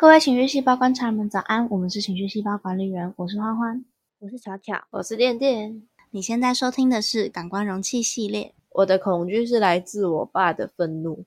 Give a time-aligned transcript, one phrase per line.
[0.00, 1.68] 各位情绪细胞观察人们，早安！
[1.68, 3.84] 我们是情绪细胞管理员，我是欢欢，
[4.20, 5.86] 我是巧巧，我是电电。
[6.10, 8.54] 你现在收听的是感官容器系列。
[8.70, 11.26] 我的恐惧是来自我爸的愤怒，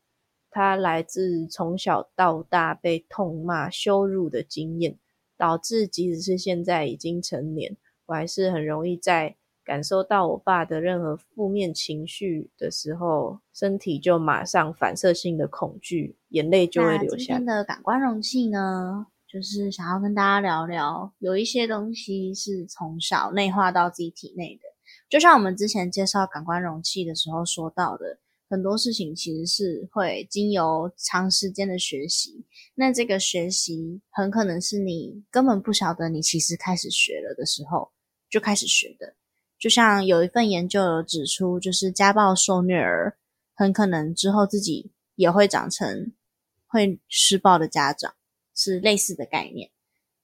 [0.50, 4.98] 他来自从小到大被痛骂、羞辱的经验，
[5.38, 7.78] 导致即使是现在已经成年，
[8.08, 9.36] 我还是很容易在。
[9.64, 17.18] 感受到我爸的任何负面情绪的时候，身体就马上反射性的恐惧，眼泪就会流下。
[17.18, 24.62] 今天的感官容器呢，就是想要跟大家聊聊，有一些东西是从小内化到自己体内的。
[25.10, 28.20] 就像我们之前介绍感官容器的时候说到的，
[28.50, 32.46] 很多事情其实是会经由长时间的学习。
[32.76, 37.92] 那这个学习很可能是你根本不晓得，你其实开始学了的时候
[38.30, 39.16] 就开始学的。
[39.64, 43.16] 就像有一份研究有指出，就是家暴受虐儿
[43.56, 46.12] 很可能之后自己也会长成
[46.68, 48.14] 会施暴的家长，
[48.54, 49.70] 是类似的概念。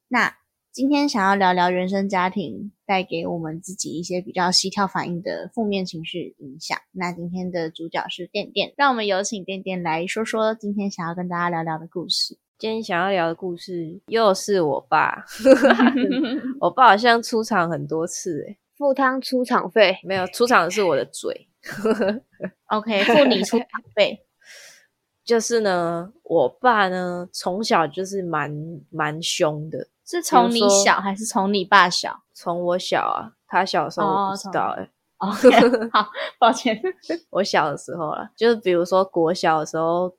[0.09, 0.35] 那
[0.73, 6.77] 今天想要聊聊原生家庭带给我们自己一些比较膝跳反应的负面情绪影响。
[6.91, 12.37] 那今天的主角是电电，让我们有请电电来说说今天想要跟大家聊聊的故事。
[12.57, 15.23] 今天想要聊的故事又是我爸
[16.59, 21.49] 我爸好像出场很多次诶付汤出场费没有，出场的是我的嘴。
[22.67, 24.25] OK，付你出场 费。
[25.25, 28.49] 就是呢，我爸呢从小就是蛮
[28.89, 32.23] 蛮凶的，是从你小还是从你爸小？
[32.33, 34.89] 从我小啊，他小的时候我不知道哎。
[35.17, 35.49] OK，
[35.91, 36.81] 好，抱歉，
[37.31, 40.15] 我小的时候了，就是比如说国小的时候，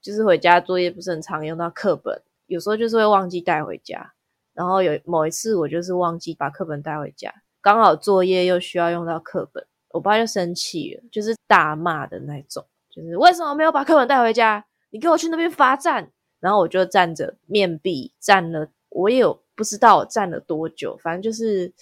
[0.00, 4.12] 就是回家作业不是很常用到课本，有时候就是会忘记带回家，
[4.54, 7.34] 然后有某一次我就是忘记把课本带回家。
[7.66, 14.64] 刚好作业又需要用到课本，我爸就生气了，就是大骂的那种，就是为什么没有把课本带回家？
[14.90, 16.12] 你给我去那边罚站。
[16.38, 21.72] 然后我就站着面壁站了，我也有不知道我站了多久，反正就是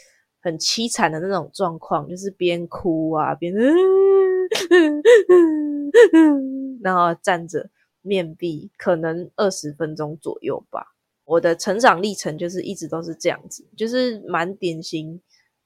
[0.40, 3.52] 很凄惨的那种状况，就是边哭啊边，
[6.82, 7.68] 然后站着
[8.00, 10.94] 面壁，可能二十分钟左右吧。
[11.26, 15.20] 我的成长历程就是一直都是这样子，就是蛮典型。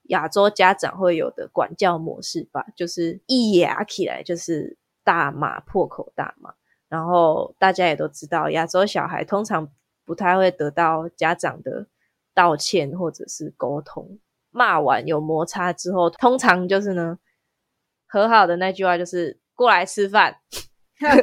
[0.09, 6.53] 亚洲家长会有的管教模式吧，就是一牙起来就是大骂、破口大骂，
[6.87, 9.69] 然后大家也都知道，亚洲小孩通常
[10.05, 11.87] 不太会得到家长的
[12.33, 14.19] 道歉或者是沟通。
[14.51, 17.19] 骂完有摩擦之后，通常就是呢，
[18.07, 20.37] 和好的那句话就是过来吃饭，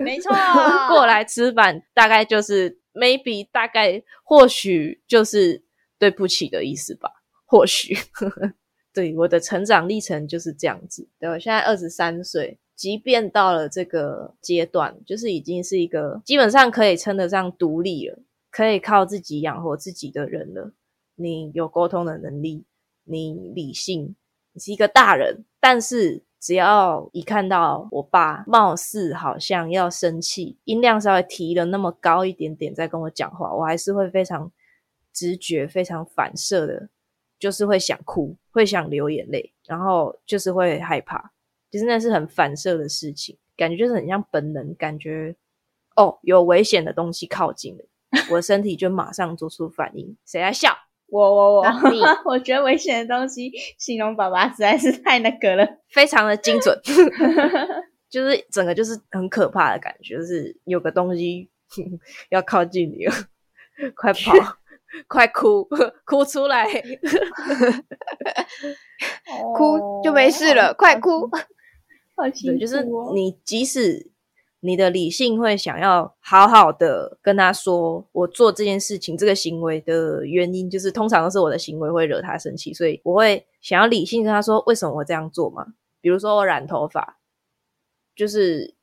[0.00, 0.32] 没错，
[0.88, 5.64] 过来吃饭，大概就是 maybe 大概或许就是
[5.98, 7.10] 对不起的意思吧，
[7.44, 7.96] 或许。
[8.96, 11.06] 对我的成长历程就是这样子。
[11.18, 18.18] 对我现在二十三岁，即便到了这个阶段，就是已经是一个基本上可以称得上独立了，
[18.50, 20.72] 可以靠自己养活自己的人了。
[21.14, 22.64] 你有沟通的能力，
[23.04, 24.16] 你理性，
[24.54, 25.44] 你是一个大人。
[25.60, 34.50] 但是只要一看到我爸貌似好像要生气，音量稍微提了那么高一点点在跟我讲话，我还是会非常
[35.12, 36.88] 直觉、非常反射的。
[37.38, 41.32] 就是会想哭，会想流眼泪，然后就是会害怕，
[41.70, 45.34] 其实那是很反射的事情，感觉就是很像本能，感觉
[45.96, 47.84] 哦有危险的东西靠近了，
[48.30, 50.16] 我身体就马上做出反应。
[50.24, 50.76] 谁在笑？
[51.08, 52.00] 我我我， 你？
[52.24, 56.76] 我觉得危险的东西形容爸爸实在是太那个了， 非常的精准，
[58.10, 61.48] 就是整个就是很可怕的感觉，就是有个东西
[62.30, 63.12] 要靠近你了，
[63.94, 64.32] 快跑！
[65.08, 65.68] 快哭，
[66.04, 66.66] 哭出来，
[69.54, 70.74] 哭就没事了。
[70.74, 71.28] 快哭，
[72.16, 72.82] 对，就是
[73.14, 74.10] 你，即使
[74.60, 85.66] 你的理性会想要好好的跟他说，我做这件事情、这个行为的原因，就是通常都是我的行为会惹他生气，所以我会想要理性跟他说，为什么我这样做嘛？
[86.00, 87.18] 比如说我染头发，
[88.14, 88.74] 就是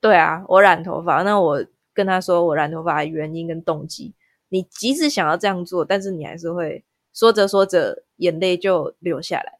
[0.00, 4.14] 对啊，我染头发，那我跟他说我染头发的原因跟动机。
[4.54, 9.58] 你即使想要这样做，但是你还是会说着说着眼泪就流下来。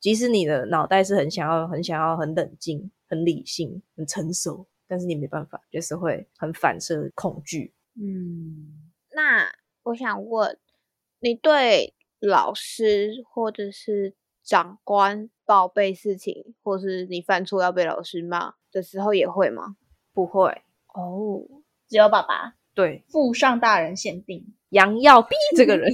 [0.00, 7.72] 即使你的脑袋是很想要、很想要、很冷静、很理性、很成熟，但是你没办法，就是会很反射恐惧。
[7.94, 9.48] 嗯，那
[9.84, 10.58] 我想问，
[11.20, 19.76] 你对老师或者是长官报备事情，或是你犯错要被老师骂的时候，也会吗？
[20.12, 20.50] 不会
[20.88, 21.46] 哦，
[21.88, 22.56] 只有爸爸。
[22.74, 25.92] 对，父上大人限定杨耀逼这个人，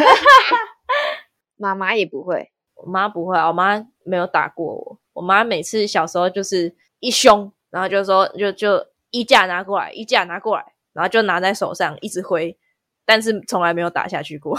[1.56, 4.98] 妈妈也不会， 我妈不会，我妈没有打过我。
[5.12, 12.56] 我妈每次小时候就是一凶，然后就说就就衣架拿过来，衣架拿过来，然后就拿在手上一直挥，
[13.04, 14.58] 但是从来没有打下去过。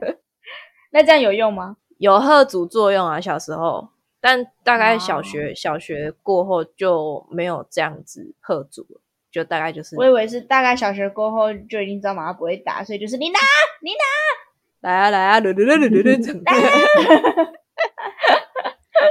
[0.92, 1.76] 那这样有用吗？
[1.98, 3.90] 有贺阻作用啊，小时候，
[4.20, 13.38] 但大概小学、小学过后就没有这样子贺阻了，就大概就是我以为是大概小学过后就已经知道妈妈不会打，所以就是你拿
[13.82, 16.22] 你拿，来啊来啊，噜噜噜噜噜噜，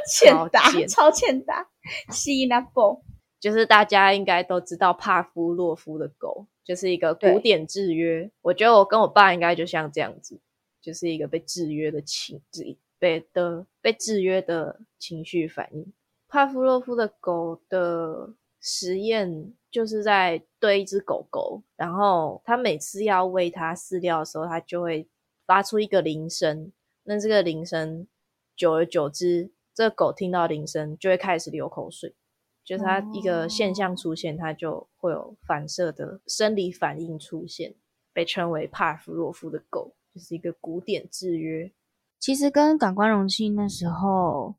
[0.07, 1.67] 欠打超欠打，
[2.09, 3.01] 吸那波。
[3.39, 8.29] 就是大家应该都知道帕夫洛夫的狗，就是一个古典制约。
[8.41, 10.37] 我觉得我跟我爸应该就像这样子，
[10.81, 15.93] 就是一个被制约的情，制被的被制约的情绪反应。
[16.27, 25.07] 帕夫洛夫的狗的实验就是在对一只狗狗，然后它每次要喂它饲料的时候，它就会
[25.45, 26.71] 发出一个铃声。
[27.03, 28.07] 那这个铃声
[28.55, 32.15] 久而久之，这个狗听到铃声就会开始流口水。
[32.63, 37.73] 就是它一个现象出现，它就会有反射的生理反应出现，
[38.13, 41.71] 被称为帕夫洛夫的狗，就是一个古典制约。
[42.19, 44.53] 其实跟感官容器那时候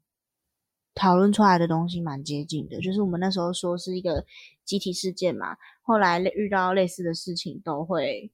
[0.95, 4.25] 讨论出来的东西蛮接近的，就是我们那时候说是一个
[4.65, 8.31] 集体事件嘛，后来遇到类似的事情都会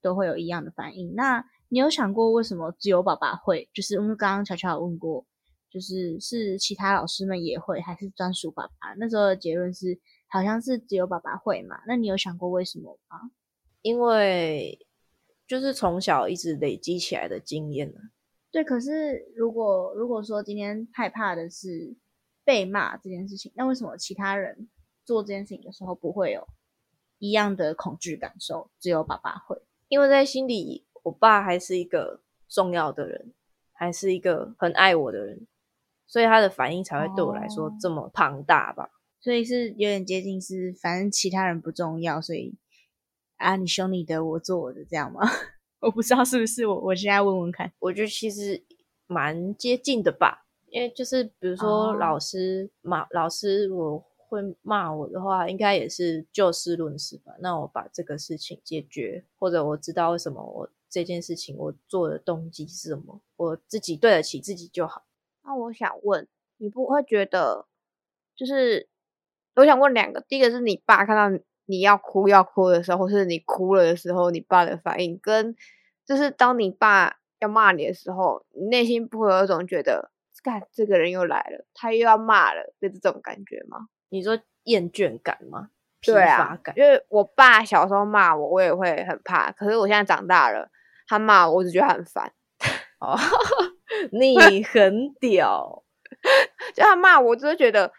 [0.00, 1.14] 都会有一样的反应。
[1.14, 3.68] 那你有想过为什么只有爸爸会？
[3.72, 5.24] 就是因为刚刚巧巧有问过，
[5.70, 8.94] 就是是其他老师们也会，还是专属爸爸？
[8.98, 9.98] 那时候的结论是
[10.28, 11.80] 好像是只有爸爸会嘛？
[11.86, 13.30] 那你有想过为什么吗？
[13.80, 14.86] 因为
[15.46, 18.00] 就是从小一直累积起来的经验呢。
[18.52, 21.96] 对，可是如果如果说今天害怕的是
[22.44, 24.68] 被骂这件事情，那为什么其他人
[25.06, 26.46] 做这件事情的时候不会有
[27.18, 28.70] 一样的恐惧感受？
[28.78, 29.60] 只有爸爸会。
[29.88, 33.32] 因为在心里，我爸还是一个重要的人，
[33.72, 35.46] 还是一个很爱我的人，
[36.06, 38.90] 所以他的反应才会对我来说哦这么庞大吧。
[39.20, 42.54] 所以是有点接近是，反正其他人不重要，所以
[43.36, 45.22] 啊，你凶你的，我做我的，这样吗？
[45.82, 47.70] 我不知道是不是我，我现在问问看。
[47.80, 48.62] 我觉得其实
[49.08, 57.32] 蛮接近的吧，因为就是比如说哦老师骂、老师，我会骂我的话，应该也是就事论事吧。
[57.40, 65.04] 那我把这个事情解决，或者我知道为什么我这件事情我做的动机是什么，我自己对得起自己就好。
[65.42, 66.28] 那我想问，
[66.58, 67.66] 你不会觉得，
[68.36, 68.88] 就是
[69.56, 75.54] 我想问两个，第一个是你爸看到你你要哭要哭的时候，或是你哭了的时候，你爸的反应，跟
[76.04, 80.10] 就是当你爸要骂你的时候，你内心不会有一种觉得，
[80.42, 83.88] 干这个人又来了，他又要骂了的这种感觉吗？
[84.08, 85.70] 你说厌倦感吗？
[86.00, 90.68] 疲对啊乏感，因为我爸小时候骂我，我也会很怕，可是我现在长大了，
[91.06, 92.32] 他骂我，我只觉得很烦。
[92.98, 93.16] 哦，
[94.10, 95.84] 你很屌，
[96.74, 97.92] 就他骂我，只是觉得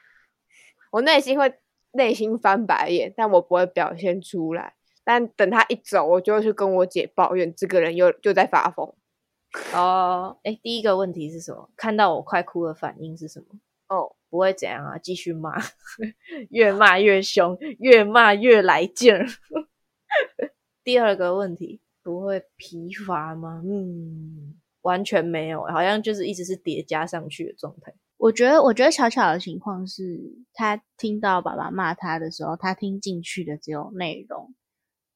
[0.91, 1.53] 我内心会
[1.93, 4.75] 内心翻白眼，但我不会表现出来。
[5.05, 8.93] 但等他一走，我就会去跟我姐抱怨，这个人又就在发疯。
[9.73, 11.69] 哦，哎，第一个问题是什么？
[11.75, 13.59] 看到我快哭的反应是什么？
[13.89, 15.61] 哦，不会怎样啊，继续骂，
[16.49, 19.27] 越骂越凶，越骂越来劲儿。
[20.83, 23.61] 第二个问题，不会疲乏吗？
[23.65, 27.93] 嗯，完全没有，好像就是一直是叠加上去的状态。
[28.17, 34.53] 我觉得，我觉得巧巧的情况是，他听到爸爸骂他的时候，他听进去的只有内容，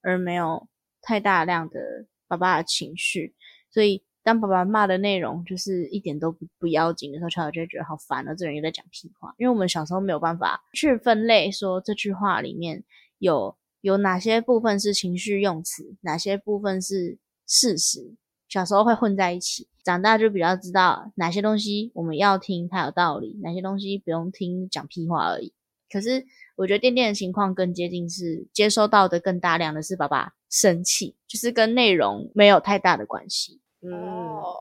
[0.02, 0.68] 而没有
[1.02, 1.80] 太大量的
[2.28, 3.34] 爸爸的情绪。
[3.70, 9.34] 所以，当爸爸骂的内容就是一点都不不要紧的时候，巧巧就会觉得好烦啊，这人又在讲屁话。
[9.38, 12.84] 因为我们小时候没有办法去分类，说这句话里面
[13.20, 18.16] 有有哪些部分是情绪用词，哪些部分是事实。
[18.48, 25.54] 小时候会混在一起，长大就比较知道哪些东西我们要听，它有道理；哪些东西不用听，讲屁话而已。
[25.92, 26.26] 可是
[26.58, 33.62] 我觉得店店的情况更接近是接收到的更大量的是爸爸生气，就是跟内容没有太大的关系。
[33.82, 34.54] 嗯，哦，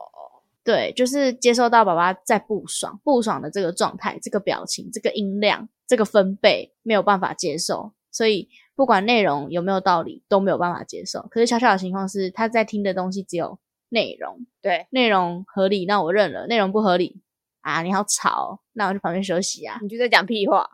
[0.63, 11.27] 对，就是接收到爸爸在不爽、不爽的这个状态、这个表情、这个音量、这个分贝没有办法接受，所以不管内容有没有道理都没有办法接受。
[11.31, 17.21] 可是小小的情况是，他在听的东西只有内容，对，内容合理，那我认了；内容不合理
[17.61, 19.79] 啊，你好吵哦，那我去旁边休息啊。
[19.81, 20.69] 你就在讲屁话。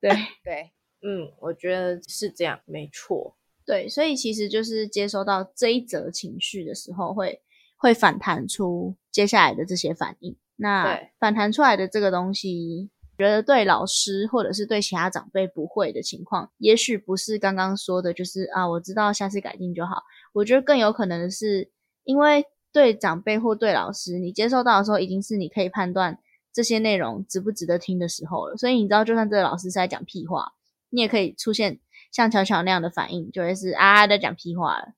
[0.00, 0.10] 对
[0.44, 0.70] 对，
[1.02, 3.36] 嗯，我觉得是这样，没错。
[3.66, 7.40] 对，所以其实就是接收到这一则情绪的时候会，
[7.76, 10.36] 会反弹出接下来的这些反应。
[10.56, 20.02] 那反弹出来的这个东西，觉得对老师或者是对其他长辈不会的情况，也许不是刚刚说的，就是啊，我知道下次改进就好。
[20.32, 21.70] 我觉得更有可能的是，
[22.10, 26.18] 因为对长辈或对老师，你接受到的时候，已经是你可以判断
[26.52, 28.56] 这些内容值不值得听的时候了。
[28.56, 30.54] 所以你知道，就算这个老师是在讲屁话，
[30.88, 31.78] 你也可以出现
[32.10, 34.94] 像巧巧那样的反应，就会是啊在讲屁话了，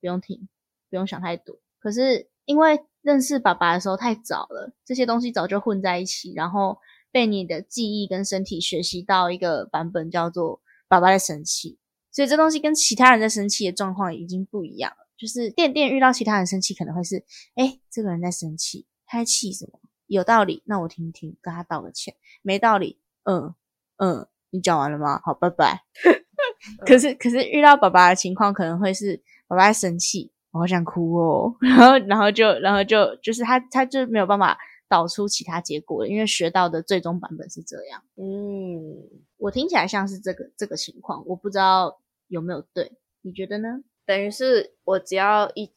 [0.00, 0.48] 不用听，
[0.90, 1.60] 不用想太多。
[1.78, 6.78] 可是因为认识爸爸的时候太早了，这些东西早就混在一起，然后
[7.12, 11.78] 被你的记忆跟身体学习到一个版本，叫做爸爸在生气，
[12.10, 15.07] 所以这东西跟其他人在生气的状况已经不一样了。
[15.18, 17.24] 就是店店遇到其他人生气，可能会是，
[17.56, 19.80] 哎，这个人在生气，他在气什么？
[20.06, 22.14] 有道理，那我听听，跟他道个歉。
[22.40, 23.54] 没道理，嗯
[23.96, 25.20] 嗯，你讲完了吗？
[25.22, 25.82] 好，拜拜。
[26.86, 34.56] 可是可是遇到爸爸的情况，可能会是爸爸在生气，我好想哭哦， 然后然后就然后就就是他他就没有办法
[34.88, 38.02] 导出其他结果了，因为学到的最终版本是这样。
[38.16, 38.96] 嗯，
[39.36, 43.80] 我听起来像是这个这个情况，我不知道有没有对，你觉得呢？
[44.08, 45.70] 等于是我只要一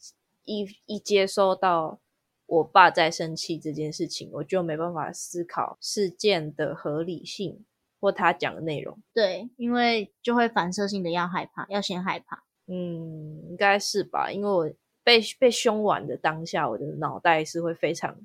[0.45, 1.99] 一一接收到
[2.45, 7.65] 我爸在生气这件事情，我就没办法思考事件的合理性
[7.99, 8.97] 或他讲的内容。
[9.13, 12.45] 对，因为就会反射性的要害怕，要先害怕。
[12.67, 14.71] 嗯，应该是吧，因为我
[15.03, 18.17] 被被凶完的当下，我的脑袋是会非常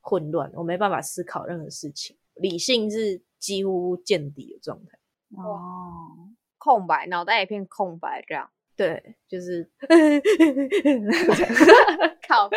[0.00, 4.98] 混乱，我没办法思考任何事情，理性是几乎见底的状态。
[5.36, 8.50] 哦，空白，脑袋一片空白，这样。
[8.76, 9.70] 对，就是
[12.26, 12.56] 靠背，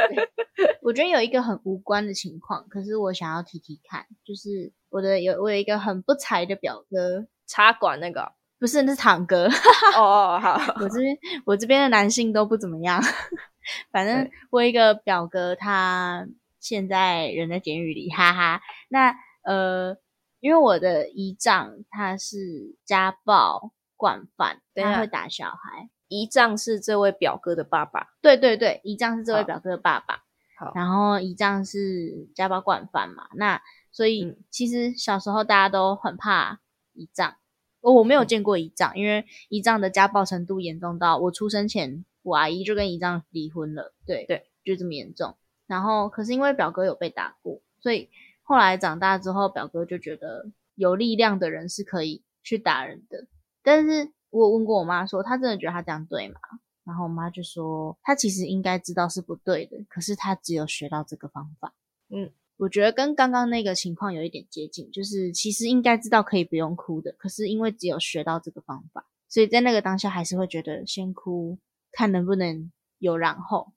[0.81, 9.49] 我觉得有一个很无关的情况，可是我想要提提看，就是我的有我有一个很不才的表哥，插管那个不是，那是堂哥。
[9.97, 13.01] 哦哦好，我这边我这边的男性都不怎么样，
[13.91, 16.25] 反正我有一个表哥，他
[16.61, 18.61] 现在人在监狱里，哈哈。
[18.87, 19.97] 那呃，
[20.39, 25.89] 因为我的姨丈他是家暴惯犯，他会打小孩。
[26.07, 28.07] 姨丈是这位表哥的爸爸。
[28.21, 30.23] 对对对，姨丈是这位表哥的爸爸，
[30.57, 36.61] 好，然后姨丈是家暴惯犯嘛，那所以嗯其实小时候大家都很怕
[36.93, 37.35] 姨丈。
[37.81, 43.93] 我我没有见过姨丈，因为姨丈的家暴程度严重到我出生前，我阿姨就跟姨丈离婚了。
[44.07, 45.35] 对对，就这么严重。
[45.67, 48.09] 然后可是因为表哥有被打过，所以
[48.41, 53.27] 后来长大之后，表哥就觉得有力量的人是可以去打人的。
[53.61, 56.39] 但是我有问过我妈说，她真的觉得她这样对吗？
[56.83, 61.73] 然后我妈就说，她其实应该知道是不对的，可是她只有学到这个方法。
[62.09, 71.57] 嗯，我觉得跟刚刚那个情况有一点接近，就是其实应该知道可以不用哭的，可是因为只有学到这个方法，所以在那个当下还是会觉得先哭，
[71.93, 73.71] 看能不能有然后。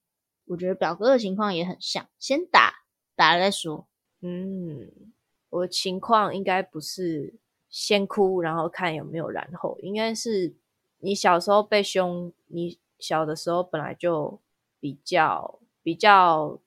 [0.46, 2.72] 我觉得表哥的情况也很像，先打，
[3.14, 3.86] 打了再说。
[4.22, 4.90] 嗯，
[5.50, 7.38] 我的情况应该不是
[7.68, 10.54] 先哭，然后看有没有然后，应该是
[10.98, 14.40] 你小时候被凶，你小的时候本来就
[14.80, 16.58] 比较比较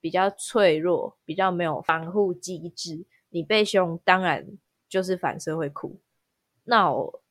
[0.00, 4.46] 比较脆弱，比较没有防护机制，你被凶当然
[4.88, 6.00] 就是反射会哭，
[6.64, 7.22] 那我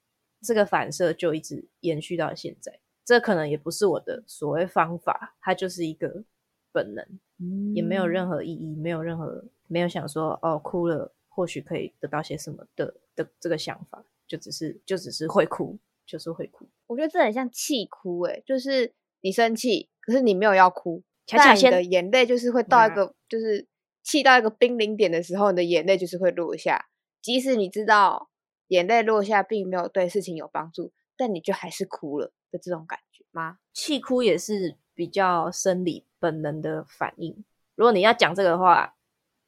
[0.41, 2.79] 这个反射就一直延续到现在。
[3.03, 6.23] 这可能也不是我的所谓方法，它就是一个
[6.71, 7.03] 本能。
[7.41, 16.67] 嗯也没有任何意义，没有任何没有想说哦哭了或许可以得到些什么的的这个想法，就只是就只是会哭，就是会哭。
[16.85, 18.91] 我觉得这很像气哭、欸，就是
[19.21, 23.65] 你生气，可是你没有要哭，恰恰先但你的眼泪就是会到一个，就是
[24.03, 26.89] 气到一个濒临点的时候，你的眼泪就是会落下。
[27.21, 28.29] 即使你知道
[28.67, 33.59] 眼泪落下并没有对事情有帮助，但你就还是哭了的这种感觉吗？
[33.73, 37.45] 气哭也是比较生理本能的反应。
[37.75, 38.97] 如果你要讲这个的话，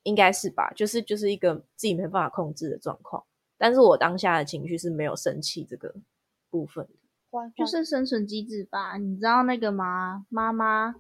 [0.04, 3.24] 应该是吧，就是就是一个自己没办法控制的状况。
[3.58, 5.94] 但是我当下的情绪是没有生气这个
[6.50, 6.94] 部分的。
[7.56, 8.98] 就是生存机制吧？
[8.98, 10.26] 你知道那个吗？
[10.28, 10.96] 妈妈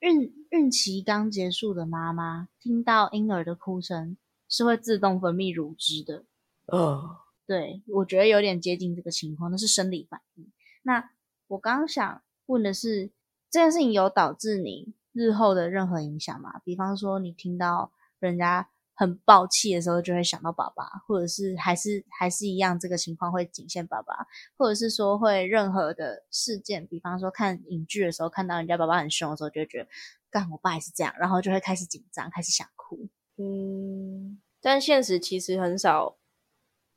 [0.00, 4.16] 孕孕期刚结束的妈妈，听到婴儿的哭声
[4.48, 6.24] 是会自动分泌乳汁的。
[6.66, 10.50] 呃，对，我觉得有点接近这个情况，那是生理反应。
[10.82, 11.10] 那
[11.46, 13.12] 我刚刚想问的是，
[13.48, 16.60] 这件事情有导致你日后的任何影响吗？
[16.64, 17.92] 比方说，你听到
[18.28, 24.26] 人家很暴气的时候，就会想到爸爸，或者是还是还是一样，这个情况会仅限爸爸，
[24.56, 29.88] 或者是说会任何的事件，比方说看影剧的时候，看到人家爸爸很凶的时候，就会觉得，
[30.30, 33.08] 干我爸也是这样，然后就会开始紧张，开始想哭。
[33.38, 36.16] 嗯，但现实其实很少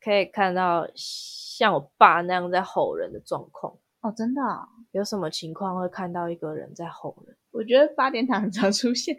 [0.04, 3.78] 可以看到像我爸那样在吼人的状况。
[4.02, 7.36] 哦，真的哦、有什么情况会看到一个人在吼人？
[7.56, 9.16] 我觉得八点档很常出现。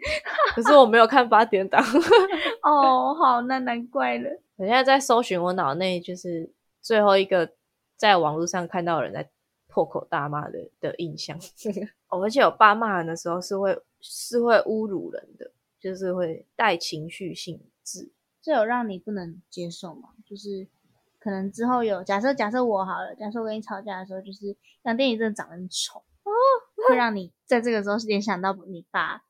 [0.53, 1.83] 可是我没有看八点档。
[2.63, 4.29] 哦，好，那难怪了。
[4.55, 6.49] 我现在在搜寻我脑内就是
[6.81, 7.49] 最后一个
[7.95, 9.27] 在网络上看到人在
[9.67, 11.37] 破口大骂的的印象。
[12.09, 18.11] 哦而且我爸骂人的时候是会是会侮辱人的，就是会带情绪性字。
[18.41, 20.09] 这有让你不能接受吗？
[20.25, 20.65] 就是
[21.19, 26.31] 可可能之后有假设，假设我好了，假设我跟你吵架的时候，就是杨电影真的长得很丑哦，
[26.89, 29.21] 会让你在这个时候联想到你爸，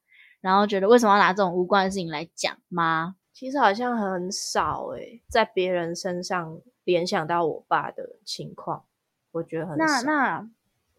[0.42, 3.16] 然后觉得为什么要拿这种无关的事情来讲吗？
[3.34, 8.84] 其实好像很少诶，在别人身上联想到我爸的情况，
[9.32, 10.02] 我觉得很那。
[10.02, 10.50] 那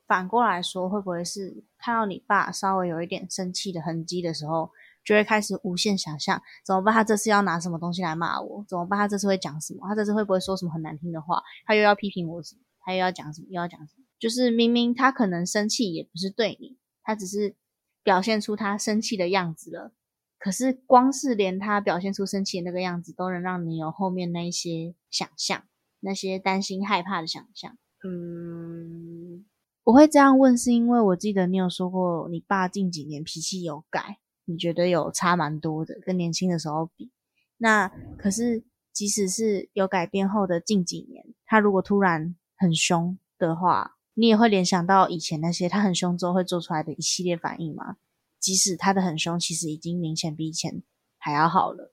[0.07, 4.71] 反过来说，会不会是看到你爸稍微有一点生气的痕迹的时候，
[5.05, 6.95] 就会开始无限想象怎么办？
[6.95, 8.65] 他这次要拿什么东西来骂我？
[8.67, 8.97] 怎么办？
[8.97, 9.87] 他这次会讲什么？
[9.87, 11.43] 他这次会不会说什么很难听的话？
[11.67, 12.63] 他又要批评我什么？
[12.81, 13.49] 他又要讲什么？
[13.51, 14.05] 又要讲什么？
[14.19, 17.55] 就是明明他可能生气也不是对你，他只是
[18.03, 19.93] 表现出他生气的样子了。
[20.39, 25.65] 可是光是连他表现出生气的那个样子，都能让你有后面那一些想象，
[26.01, 27.77] 那些担心害怕的想象。
[28.05, 29.45] 嗯，
[29.83, 37.11] 我会这样问，是因为我记得你有说过，你爸近几年脾气有改，你觉得有差蛮多的，跟年轻的时候比。
[37.57, 47.99] 那可是，即使是有改变后的近几年，他如果突然很凶的话，你也会联想到以前那些他很凶之后会做出来的一系列反应吗？
[48.41, 50.83] 即使他的很凶，其实已经明显比以前
[51.19, 51.93] 还要好了。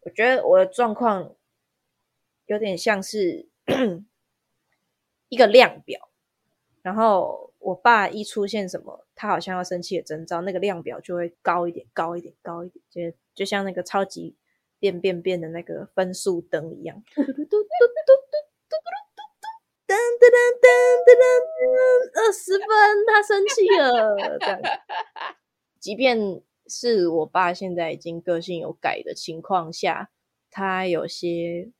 [0.00, 1.34] 我觉得我的状况
[2.44, 3.48] 有点像是
[5.30, 6.10] 一个量表，
[6.82, 14.36] 然后我爸一出现什么，他好像要生气的征兆，那个量表就会高一点，高一点，高一点，就就像那个超级
[14.78, 17.02] 变变变的那个分数灯一样。
[19.92, 20.66] 噔噔噔
[21.04, 22.66] 噔噔噔，二十分，
[23.06, 24.60] 他生气了， 这样。
[25.78, 30.10] 即便是我爸现在已经个性有改的情况下，
[30.50, 31.70] 他有些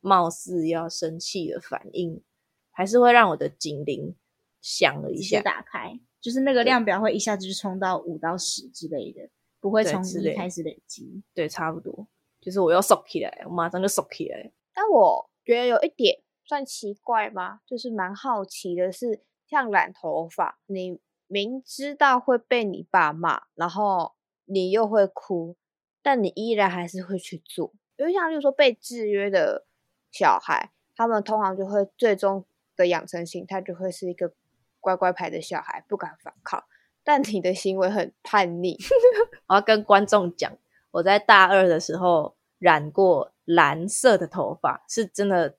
[0.00, 2.22] 貌似要生气的反应，
[2.70, 4.14] 还是会让我的警铃
[4.62, 5.42] 响了一下。
[5.42, 9.28] 打开，就是那个量表会一下子就冲到五到十之类的，
[9.60, 11.22] 不会从一开始累积。
[11.34, 12.06] 对，差不多，
[12.40, 14.50] 就是我要收起来，我马上就收起来。
[14.72, 16.18] 但我觉得有一点
[16.50, 17.60] 算奇怪吗？
[17.64, 24.14] 就是蛮好奇的是，像染头发，你明知道会被你爸骂，然后
[24.46, 25.54] 你又会哭，
[26.02, 27.72] 但你依然还是会去做。
[27.96, 29.64] 因为像例如说被制约的
[30.10, 34.32] 小孩，他们通常就会最终的养成形态就会是一个
[34.80, 36.64] 乖乖牌的小孩，不敢反抗。
[37.04, 38.76] 但你的行为很叛逆，
[39.46, 40.52] 我要跟观众讲，
[40.90, 45.56] 我在大二的时候染过蓝色的头发，是真的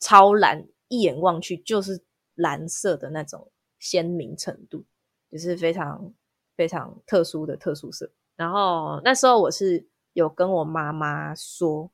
[0.00, 2.02] 超蓝，一眼望去就是
[2.34, 4.84] 蓝色的那种鲜明程度，
[5.30, 6.12] 就是非常
[6.56, 8.10] 非常特殊的特殊色。
[8.34, 11.90] 然后那时候我是有跟我妈妈说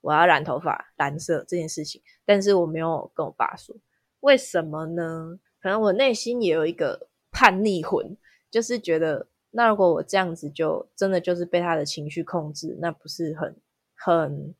[0.00, 3.74] 我要染头发蓝色这件事情，但是我没有跟我爸说，
[4.20, 5.38] 为什么呢？
[5.62, 8.16] 可能我内心也有一个叛逆魂，
[8.50, 13.56] 就是觉得，那如果我这样子就真的就是被他的情绪控制，那不是很
[13.94, 14.54] 很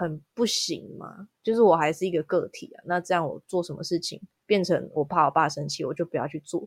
[0.00, 1.28] 很不行吗？
[1.42, 6.66] 就是我还是一个个体啊，那这样我做什么事情变成我怕我爸生气，我就不要去做，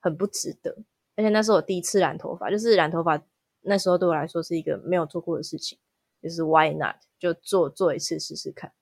[0.00, 0.74] 很不值得。
[1.14, 3.22] 而且那是我第一次染头发，就是染头发
[3.60, 5.78] 那时候对我来说是一个没有做过的事情，
[6.22, 8.72] 就是 why not 就做做一次试试看，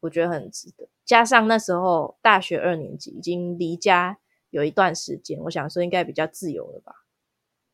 [0.00, 0.88] 我觉得很值得。
[1.04, 6.94] 加上那时候大学二年级已经离家有一段时间，我想说应该比较自由了吧，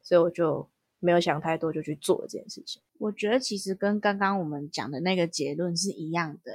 [0.03, 0.69] 所以我就
[1.05, 2.83] 没有想太多，就去做这件事情。
[2.99, 6.53] 我觉得其实跟刚刚我们讲的那个结论是一样的，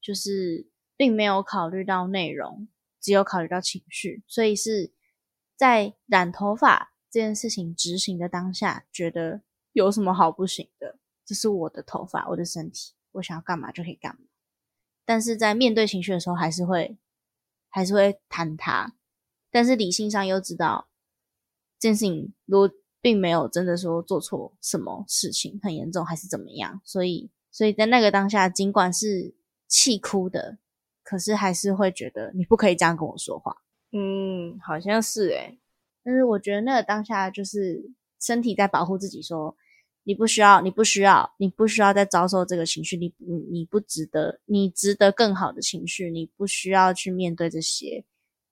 [0.00, 0.66] 就是
[0.96, 2.66] 并没有考虑到内容，
[3.00, 4.90] 只有考虑到情绪，所以是
[5.54, 9.42] 在染头发这件事情执行的当下，觉得
[9.72, 10.98] 有什么好不行的？
[11.26, 14.22] 这是我的头发，我的身体，我想要干嘛就可以干嘛。
[15.04, 16.96] 但是在面对情绪的时候，还是会
[17.68, 18.94] 还是会坍塌，
[19.50, 20.88] 但是理性上又知道
[21.78, 22.70] 这件事情如
[23.04, 29.34] 并没有真的说做错什么事情很严重还是怎么样，所以所以在那个当下，尽管是
[29.68, 30.56] 气哭的，
[31.02, 33.58] 可是还是会觉得你不可以这样跟我说话。
[33.92, 35.58] 嗯，好像是诶、
[36.02, 39.54] 但是我觉得那个当下就是身体在保护自己说，
[40.04, 48.06] 你不需要，你不需要，你不需要再遭受这个情绪，你你你不值得，你值得更好的情绪，你不需要去面对这些，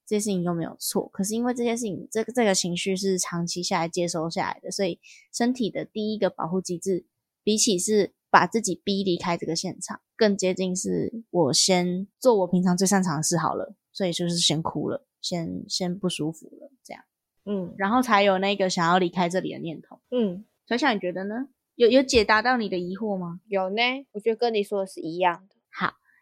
[0.07, 1.09] 这些事情又没有错。
[1.13, 4.99] 可是因为这些事情，这个这个情绪是长期下来接收下来的，所以
[5.33, 7.07] 身体的第一个保护机制，
[7.43, 17.05] 比起是把自己逼离开这个现场，更接近是我先做我平常最擅长的事好了，所以就是先哭了，先先不舒服了，这样。
[17.45, 19.99] 嗯然后才有那个想要离开这里的念头。
[20.11, 21.49] 嗯，小小，你觉得呢？
[21.75, 23.41] 有有解答到你的疑惑吗？
[23.49, 25.52] 有呢，我觉得跟你说的是一样的。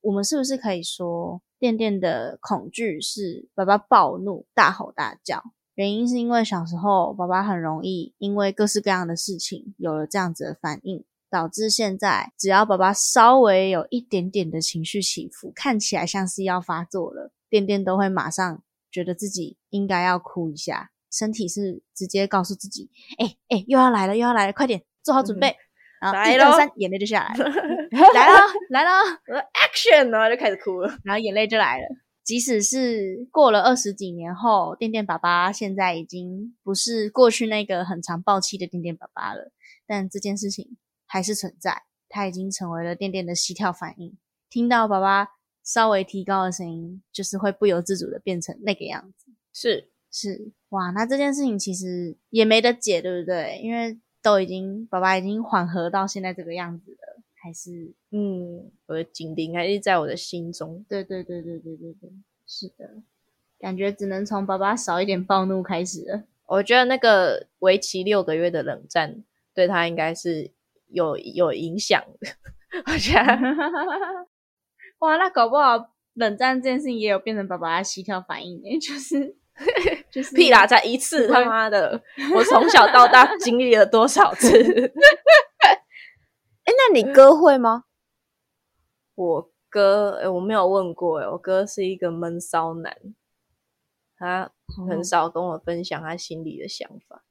[0.02, 5.42] 好，我们是不是可以说，店店的恐惧是爸爸暴怒、大吼大叫？
[5.74, 25.56] 原因是因为小时候爸爸很容易因为各式各样的事情有了这样子的反应，导致现在只要爸爸稍微有一点点的情绪起伏，看起来像是要发作了，店店都会马上觉得自己应该要哭一下，身体是直接告诉自己，哎哎，又要来了，又要来了，快点做好准备。
[26.00, 27.44] 然后一二三，眼泪就下来了，
[28.14, 28.34] 来了
[28.70, 28.90] 来了，
[29.54, 31.86] action，然后就开始哭了，然后眼泪就来了。
[32.24, 39.50] 即使是过了二十几年后，电电爸爸现在已经不是过去那个很常暴气的电电爸爸了，
[39.86, 41.82] 但这件事情还是存在。
[42.08, 44.16] 他已经成为了电电的膝跳反应，
[44.48, 45.28] 听到爸爸
[45.64, 49.32] 稍微提高的声音，就是会不由自主的变成那个样子。
[49.52, 53.60] 是是，哇，那这件事情其实也没得解，对不对？
[53.62, 57.22] 因为都已经爸爸已经缓和到现在这个样子了。
[57.42, 60.84] 还是嗯，我的警铃还是在我的心中。
[60.86, 62.12] 对对对对对对对，
[62.46, 63.02] 是的，
[63.58, 66.24] 感觉只能从爸爸少一点暴怒开始了。
[66.44, 70.50] 我觉得那个为期六个月的冷战对他应该是
[70.88, 72.28] 有有影响的。
[72.86, 73.24] 我觉得，
[75.00, 79.34] 哇，那搞不好冷战这件事情也有变成爸爸的膝跳反应呢，就是
[80.10, 82.02] 就是屁啦，才一次，他妈的，
[82.34, 84.48] 我从小到大 经历了多少次？
[86.64, 87.84] 哎那你哥会吗？
[89.14, 92.96] 我哥，哎，我没有问过，哎，我哥是一个闷骚男，
[94.16, 94.50] 他
[94.88, 97.24] 很少跟我分享他心里的想法，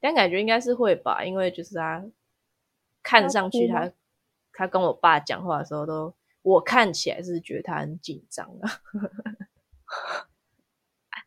[0.00, 2.04] 但感觉应该是会吧，因为就是他
[3.02, 3.92] 看上去，他
[4.52, 6.14] 他跟我爸讲话的时候，都
[6.46, 8.70] 我看起来是觉得他很紧张啊。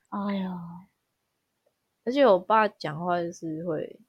[0.09, 0.49] 哎呀，
[2.05, 3.99] 而且我爸讲话就是会。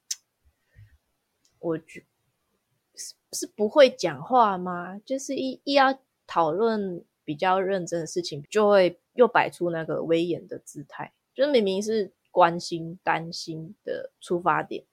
[1.59, 2.07] 我觉
[2.95, 4.99] 是是不会讲话吗？
[5.01, 11.13] 就是一一要讨论比较认真的事情，就会又摆出那个威严的姿态。
[11.35, 14.87] 就是明明是关心、担心的出发点，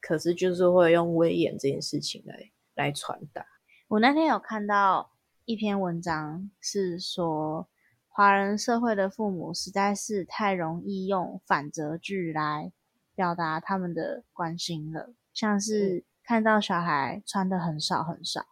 [0.00, 3.44] 可是就是会用威严这件事情来来传达。
[3.88, 5.13] 我那天有看到
[5.44, 7.68] 一篇文章，是说
[8.08, 12.72] 华人社会的父母实在是太容易用反责句来
[13.14, 16.04] 表达他们的关心了，像是。
[16.26, 18.46] 看到小孩穿的很少很少，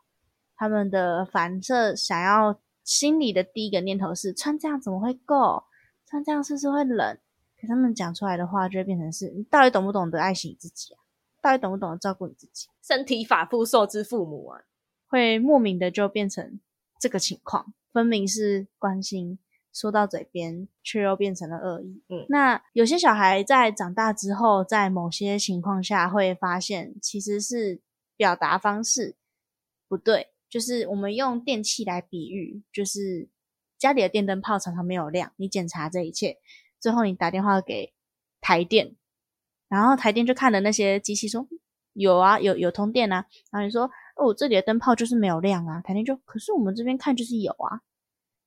[0.56, 5.64] 他们的反射想要心里的第一个念头是穿这样怎么会够？
[6.04, 7.16] 穿这样是不是会冷？
[7.58, 11.00] 可他们讲出来的话就会变成是你到底懂不懂得爱惜你自己啊？
[11.40, 12.68] 到底懂不懂得照顾你自己？
[12.82, 14.60] 身体发肤受之父母啊，
[15.08, 16.60] 会莫名的就变成
[17.02, 19.40] 这个情况，分明是关心。
[19.72, 22.00] 说到嘴边，却又变成了恶意。
[22.08, 27.80] 嗯，那有些小孩在长大之后，在某些情况下会发现，其实是
[28.16, 29.16] 表达方式
[29.88, 30.28] 不对。
[30.48, 33.28] 就是我们用电器来比喻，就是
[33.78, 36.38] 家里的电灯泡常常没有亮，你检查这一切，
[36.78, 37.92] 最后你打电话给
[38.40, 38.94] 台电，
[39.68, 41.48] 然后台电就看了那些机器说
[41.94, 47.80] 有啊，有有通电啊，然后你说哦，这里的灯泡就是没有亮啊，肯定就可是我们这边看就是有啊。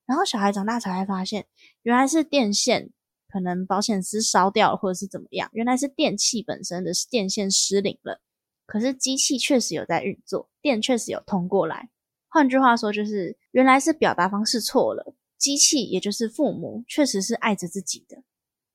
[0.06, 1.47] 然后小孩长大才会发现，
[1.82, 2.91] 原来是电线
[3.28, 8.21] 可能保险丝烧掉了，或者是怎么样，原来是电器本身的电线失灵了。
[8.65, 11.89] 可是机器确实有在运作，电确实有通过来。
[12.30, 15.15] 换句话说，就是原来是表达方式错了。
[15.38, 18.23] 机器也就是父母，确实是爱着自己的。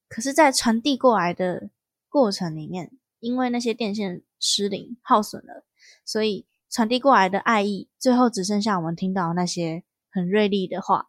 [0.09, 1.71] 可是，在传递过来的
[2.09, 5.65] 过程里面，因为那些电线失灵耗损了，
[6.05, 11.09] 所以传递过来的爱意，最后只剩下我们听到那些很锐利的话。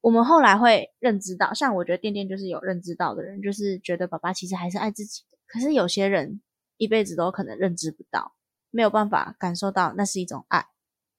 [0.00, 5.36] 我们后来会认知到，像我觉得店店就是有认知到的人，就是觉得爸爸其实还是爱自己的。
[5.46, 6.40] 可是有些人
[6.78, 8.32] 一辈子都可能认知不到，
[8.70, 10.64] 没有办法感受到那是一种爱，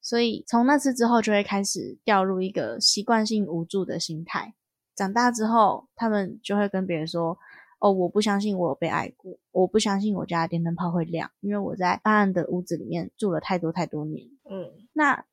[0.02, 4.56] 所以从那次之后就会开始掉入一个习惯性无助的心态。
[4.96, 7.38] 长大之后，他们就会跟别人说
[7.82, 15.26] ：“哦，我不相信我有被爱过，我不相信我家的电灯泡会亮，因为我在暗暗的屋子里面住了太多太多年。”嗯，那。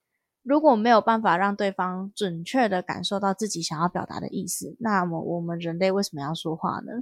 [0.45, 6.93] 如果没有办法让对方准确的感受到自己想要表达的意思，那么我们人类为什么要说话呢？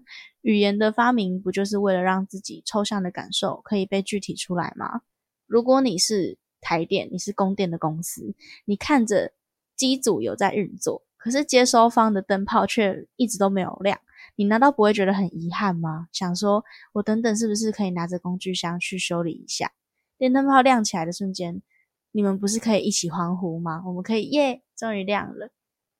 [0.40, 5.02] 语言的发明不就是为了让自己抽象的感受可以被具体出来吗？
[5.46, 9.32] 如果你是台电，你是供电的公司，你看着
[9.76, 14.00] 机组有在运作，可是接收方的灯泡却一直都没有亮，
[14.36, 16.08] 你难道不会觉得很遗憾吗？
[16.12, 19.72] 想说，我等等是不是可以拿着工具箱去修理一下？
[20.16, 21.62] 电灯泡亮起来的瞬间。
[22.12, 23.82] 你们不是可以一起欢呼吗？
[23.86, 25.50] 我们可以耶，终于亮了。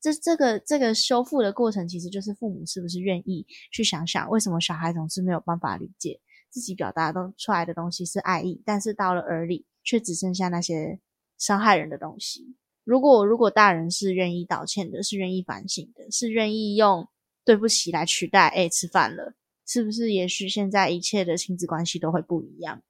[0.01, 6.19] 这这个这个修复的过程，其实就是父母是不是愿意去想想，为什么小孩总是没有办法理解
[6.49, 11.01] 自己表达的出来的东西是爱意，但是到了耳里却只剩下那些
[11.37, 12.57] 伤害人的东西。
[12.83, 17.07] 如果如果大人是愿意道歉的，是愿意反省的，是愿意用
[17.47, 20.13] 对不起来取代哎吃饭了，是不是？
[20.13, 22.83] 也许现在一切的亲子关系都会不一样。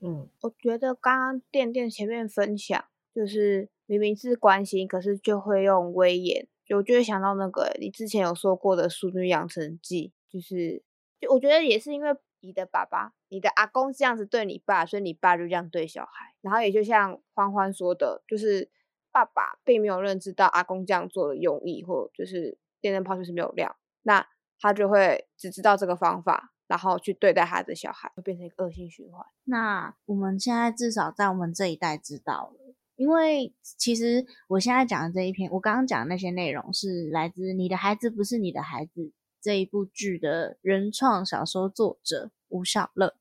[0.00, 10.80] 嗯，我觉得刚刚店店前面分享，就是明明是关心，可是就会用威严，就我就会想到那个你之前有说过的《淑女养成记》，就是
[11.20, 16.34] 就我觉得也是因为你的爸爸、你的阿公这样子对你爸，所以你爸就这样对小孩。
[16.40, 18.70] 然后也就像欢欢说的，就是
[19.10, 24.26] 爸爸并没有认知到阿公这样做的用意，或就是电灯泡就是没有亮，那
[24.60, 26.52] 他就会只知道这个方法。
[26.66, 29.24] 然后去对待他的小孩，会变成一个恶性循环。
[29.44, 39.02] 那我们现在至少在我们这一代知道了，因为其实我现在讲的这一篇，我刚刚讲的那些内容是来自《你的孩子不是你的孩子》
[39.42, 43.14] 这一部剧的原创小说作者吴小乐，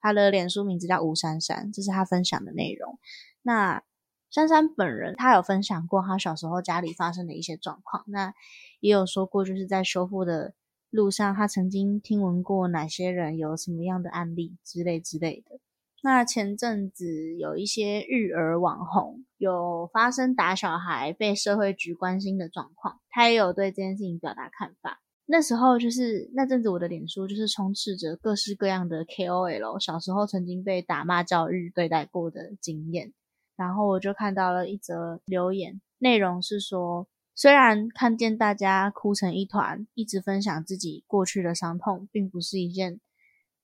[0.00, 2.98] 他的脸书名字叫吴珊珊，这是他分享的内容。
[3.42, 3.82] 那
[4.30, 8.34] 珊珊本人，他有分享过他小时候家里发生的一些状况，那
[8.80, 10.54] 也有说过就是在修复的。
[10.90, 15.58] 路上，他曾经听闻过哪些人有什么样的案例之类之类的。
[16.02, 25.02] 那前阵子有一些育儿网红有发生打小孩被社会局关心的状况，他也有对这件事情表达看法。
[25.26, 33.12] 那时候就是那阵子，我的脸书就是充斥着各式各样的 KOL 小时候曾经被打骂教育对待过的经验，
[33.56, 37.08] 然后我就看到了一则留言，内容是说。
[37.38, 42.98] 虽然看见大家哭成一团，一直分享自己过去的伤痛，并不是一件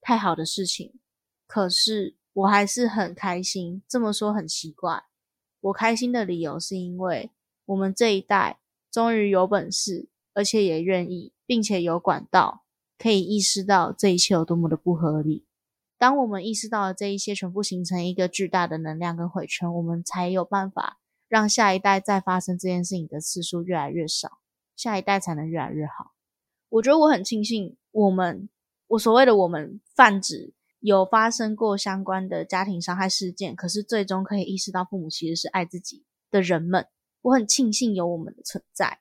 [0.02, 0.92] 太好的事情，
[1.46, 3.82] 可是我还是很开心。
[3.88, 5.04] 这么说很奇怪，
[5.62, 7.30] 我开心的理由是因为
[7.64, 8.58] 我们这一代
[8.90, 12.64] 终于有本事，而且也愿意，并且有管道
[12.98, 15.46] 可以意识到这一切有多么的不合理。
[16.02, 20.98] 当我们意识到了这一些全部形成一个巨大的能量跟回圈，我们才有办法。
[21.28, 24.40] 让下一代再发生这件事情的次数越来越少，
[24.74, 26.10] 下一代才能越来越好。
[26.70, 28.48] 我觉得我很庆幸，我们
[28.88, 36.88] 我所谓的我们泛指有发生过相关的家庭伤害事件，可是最终可以意识到父母其实是爱自己的人们。
[37.20, 38.98] 我很庆幸有我们的存在，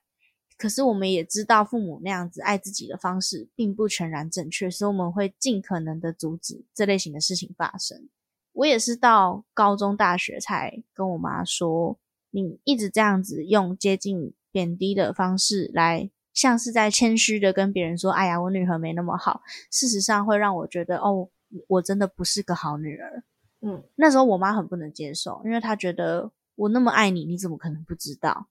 [0.62, 8.08] 可是我们也知道父母那样子爱自己的方式并不全然正确，所以我们会尽可能的阻止这类型的事情发生。
[8.52, 11.98] 我也是到高中、大学才跟我妈说。
[12.30, 21.28] 你一直这样子用接近贬低的方式来，像是在谦虚的跟别人说：“哎呀，我女儿没那么好。”事实上会让我觉得，哦，
[21.66, 23.24] 我真的不是个好女儿。
[23.62, 28.46] 嗯，那时候我妈很不能接受，因为她觉得我那么爱你，你怎么可能不知道？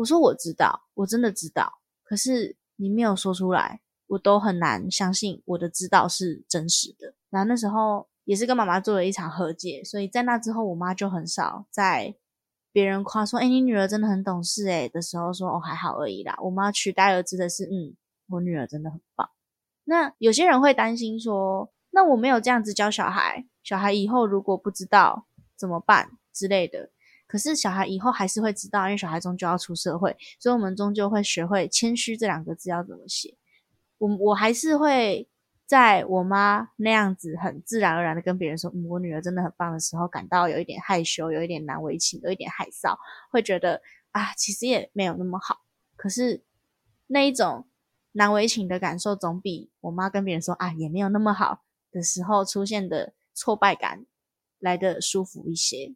[0.00, 1.80] 我说我知道，我真的知道。
[2.02, 7.14] 可是你没有说出来，我都很难相信我的知道是真实的。
[7.28, 12.16] 然后那时候也是跟妈妈做了一场和解，所以在那之后，我妈就很少在。
[12.72, 17.96] 别人夸说：“哎，你女儿真的很懂事。”哎，的时候说：“哦，还好而已啦。”我妈取代而知的是：“嗯，
[18.28, 19.28] 我女儿真的很棒。”
[19.82, 26.90] 那有些人会担心说：“那我没有这样子教小孩，小孩以后如果不知道怎么办之类的。”
[27.30, 33.36] 可是小孩以后还是会知道，因为小孩终究要出社会，所以我们终究会学会谦虚这两个字要怎么写。
[33.98, 35.28] 我我还是会。
[35.70, 42.98] 在我妈那样子很自然而然的跟别人说，嗯，我女儿真的很棒的时候，感到有一点害羞，有一点难为情，有一点害臊，
[43.30, 45.60] 会觉得啊，其实也没有那么好。
[45.94, 46.42] 可是
[47.06, 47.68] 那一种
[48.10, 51.62] 难为情的感受，总比我妈跟别人说啊，也没有那么好
[51.92, 54.04] 的时候出现的挫败感
[54.58, 55.94] 来的舒服一些。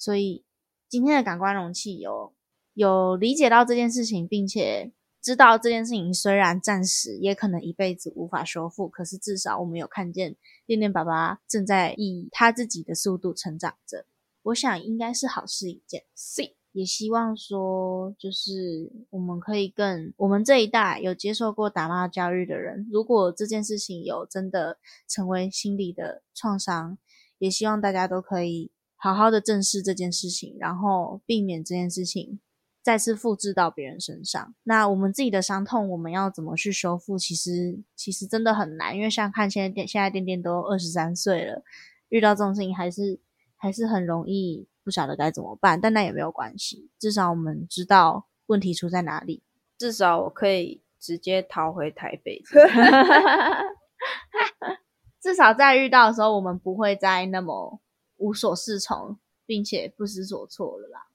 [0.00, 0.44] 所以
[0.88, 2.32] 今天的感官容器有
[2.74, 4.90] 有理解到这件事情，并且。
[5.22, 10.34] 知道这件事情虽然暂时，也可能一辈子无法修复，可是至少我们有看见
[10.64, 14.06] 恋恋爸爸正在以他自己的速度成长着。
[14.44, 16.04] 我想应该是好事一件。
[16.14, 26.96] C 也希望说，就是我们可以更我们这一代有接受过打骂教育的人，如果这件事情有真的成为心理的创伤，
[27.36, 32.38] 也希望大家都可以好好的正视这件事情，然后避免这件事情。
[32.82, 37.18] 再次复制到别人身上，那我们自己的伤痛，我们要怎么去修复？
[37.18, 41.62] 其实其实真的很难，因为像看现在店，现在店店都二十三岁了，
[42.08, 43.20] 遇到这种事情还是
[43.56, 45.78] 还是很容易不晓得该怎么办。
[45.78, 49.42] 但那也没有关系，至少我们知道问题出在哪里。
[49.76, 52.42] 至少我可以直接逃回台北。
[55.20, 57.78] 至少在遇到的时候，我们不会再那么
[58.20, 61.08] 无所适从，并且不知所措了啦。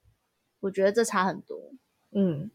[0.60, 1.70] 我觉得这差很多，
[2.10, 2.50] 嗯，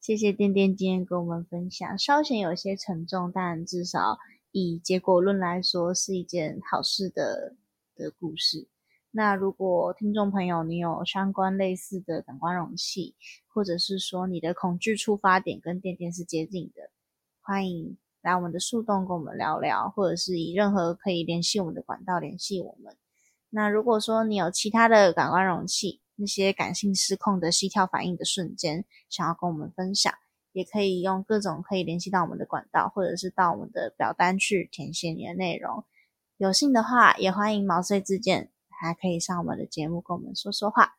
[0.00, 4.18] 谢谢店店今天跟我们分享，稍显有些沉重，但至少
[4.52, 7.56] 以结果论来说是一件好事的
[7.96, 8.68] 的故事。
[9.10, 13.16] 那如果听众朋友你有相关类似的感官容器，
[13.48, 16.90] 或者是说你的恐惧出发点跟店店是接近的，
[17.40, 22.96] 欢迎来我们的树洞跟我们聊聊，或者是以任何可以联系我们的管道联系我们。
[23.50, 30.12] 那如果说你有其他的感官容器，那些感性失控的心跳反应的瞬间，想要跟我们分享，
[30.52, 35.84] 也可以用各种可以联系到我们的管道，或者是到我们的表单去填写你的内容。
[36.38, 40.94] 有幸的话，也欢迎毛遂自荐，还可以上我们的节目跟我们说说话。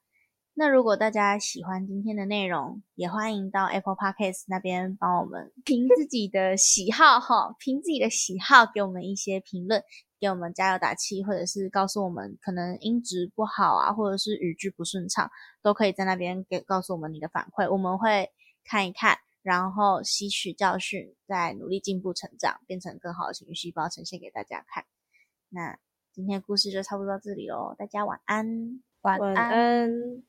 [0.59, 9.83] 那如果大家喜欢今天的内容，也欢迎到 Apple Podcast 那边帮我们凭自己的喜好哈，凭自己的喜好给我们一些评论，
[10.19, 15.29] 给我们加油打气，或者是告诉我们可能音质不好啊，或者是语句不顺畅，
[15.61, 18.31] 都可以在那边给告诉我们你的反馈，我们会
[18.65, 24.85] 看一看，然后吸取教训，再努力进步成长，变成更好的情绪细胞呈现给大家看。
[25.49, 25.77] 那
[26.11, 30.26] 今天故事就差不多到这里喽，大家晚安，晚安。